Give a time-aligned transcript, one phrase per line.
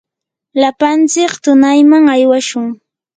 [0.61, 2.67] lapantsik tunayman aywashun.